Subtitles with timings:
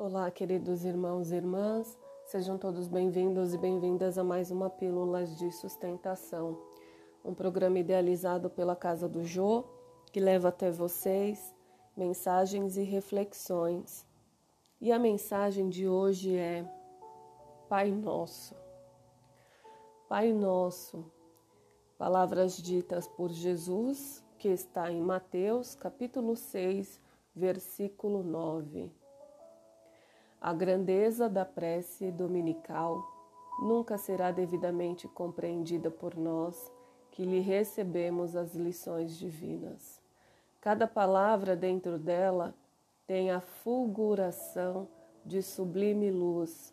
[0.00, 5.50] Olá, queridos irmãos e irmãs, sejam todos bem-vindos e bem-vindas a mais uma Pílulas de
[5.50, 6.56] Sustentação,
[7.24, 9.64] um programa idealizado pela Casa do Jô
[10.12, 11.52] que leva até vocês
[11.96, 14.06] mensagens e reflexões.
[14.80, 16.64] E a mensagem de hoje é
[17.68, 18.54] Pai Nosso.
[20.08, 21.04] Pai Nosso,
[21.98, 27.00] palavras ditas por Jesus, que está em Mateus, capítulo 6,
[27.34, 28.96] versículo 9.
[30.40, 33.02] A grandeza da prece dominical
[33.60, 36.70] nunca será devidamente compreendida por nós
[37.10, 40.00] que lhe recebemos as lições divinas.
[40.60, 42.54] Cada palavra dentro dela
[43.06, 44.86] tem a fulguração
[45.24, 46.72] de sublime luz.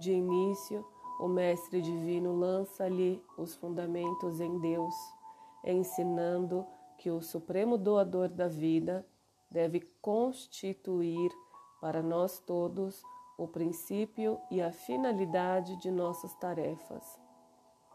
[0.00, 0.84] De início,
[1.20, 4.94] o Mestre Divino lança-lhe os fundamentos em Deus,
[5.64, 6.66] ensinando
[6.98, 9.06] que o Supremo Doador da vida
[9.50, 11.30] deve constituir
[11.80, 13.02] para nós todos
[13.38, 17.18] o princípio e a finalidade de nossas tarefas.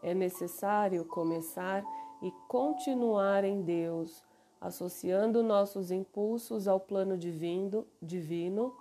[0.02, 1.84] É necessário começar
[2.20, 4.24] e continuar em Deus,
[4.60, 8.74] associando nossos impulsos ao plano divino, divino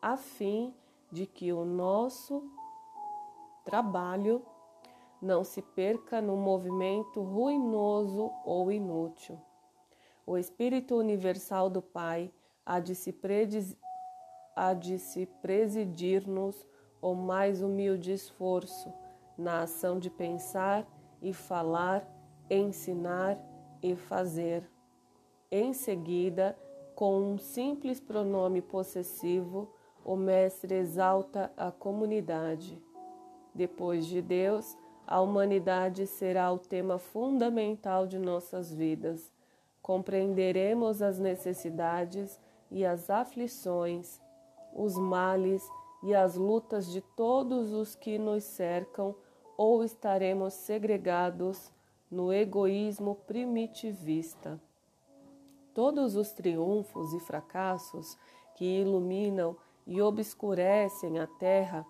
[0.00, 0.72] a fim
[1.10, 2.48] de que o nosso
[3.64, 4.42] trabalho
[5.20, 9.40] não se perca no movimento ruinoso ou inútil.
[10.24, 12.30] O Espírito Universal do Pai
[12.64, 13.12] há de se
[14.56, 16.66] há de se presidir-nos
[17.02, 18.90] o mais humilde esforço
[19.36, 20.86] na ação de pensar
[21.20, 22.08] e falar,
[22.48, 23.38] ensinar
[23.82, 24.68] e fazer.
[25.50, 26.58] Em seguida,
[26.94, 29.70] com um simples pronome possessivo,
[30.02, 32.82] o Mestre exalta a comunidade.
[33.54, 39.30] Depois de Deus, a humanidade será o tema fundamental de nossas vidas.
[39.82, 42.40] Compreenderemos as necessidades
[42.70, 44.20] e as aflições
[44.74, 45.62] os males
[46.02, 49.14] e as lutas de todos os que nos cercam,
[49.56, 51.72] ou estaremos segregados
[52.10, 54.60] no egoísmo primitivista.
[55.74, 58.16] Todos os triunfos e fracassos
[58.54, 59.56] que iluminam
[59.86, 61.86] e obscurecem a terra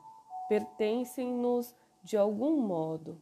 [0.49, 3.21] pertencem-nos de algum modo.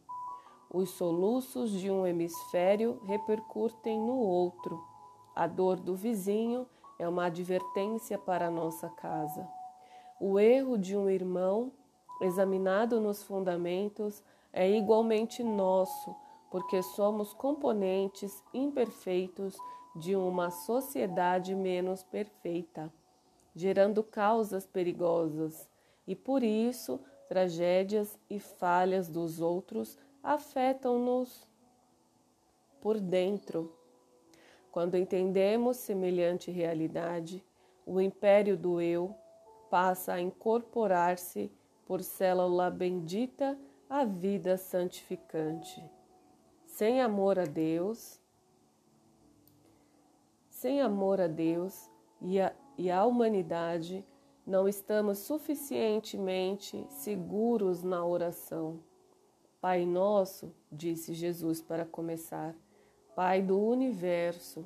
[0.71, 4.83] Os soluços de um hemisfério repercutem no outro.
[5.35, 6.67] A dor do vizinho
[6.99, 9.47] é uma advertência para a nossa casa.
[10.19, 11.71] O erro de um irmão,
[12.21, 14.23] examinado nos fundamentos,
[14.53, 16.15] é igualmente nosso,
[16.49, 19.57] porque somos componentes imperfeitos
[19.95, 22.91] de uma sociedade menos perfeita,
[23.53, 25.69] gerando causas perigosas,
[26.07, 31.47] e por isso tragédias e falhas dos outros afetam-nos
[32.81, 33.73] por dentro.
[34.75, 37.41] Quando entendemos semelhante realidade,
[37.85, 39.15] o império do eu
[39.69, 41.49] passa a incorporar-se
[41.85, 43.57] por célula bendita
[43.89, 45.81] à vida santificante.
[46.65, 48.19] Sem amor a Deus,
[50.49, 54.05] sem amor a Deus e a, e a humanidade,
[54.45, 58.81] não estamos suficientemente seguros na oração.
[59.61, 62.53] Pai nosso, disse Jesus para começar,
[63.15, 64.65] Pai do universo,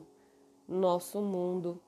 [0.67, 1.79] nosso mundo,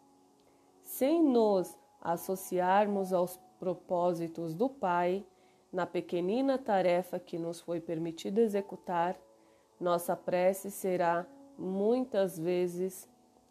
[0.84, 5.26] sem nos associarmos aos propósitos do Pai
[5.74, 9.20] na pequenina tarefa que nos foi permitido executar,
[9.80, 11.26] nossa prece será
[11.58, 13.10] muitas vezes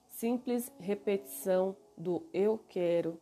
[0.09, 3.21] simples repetição do eu quero,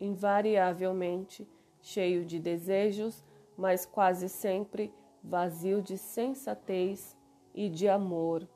[0.00, 1.44] invariavelmente
[1.82, 3.24] cheio de desejos,
[3.56, 4.94] mas quase sempre
[5.24, 7.16] vazio de sensatez
[7.52, 8.48] e de amor.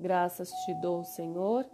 [0.00, 1.66] Graças te dou, Senhor,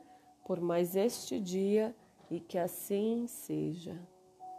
[0.44, 1.94] por mais este dia
[2.28, 3.96] e que assim seja.